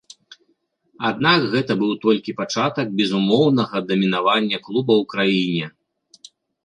Аднак, 1.09 1.43
гэта 1.53 1.75
быў 1.81 1.91
толькі 2.07 2.35
пачатак 2.39 2.87
безумоўнага 3.01 3.77
дамінавання 3.93 4.57
клуба 4.67 4.93
ў 5.01 5.03
краіне. 5.13 5.67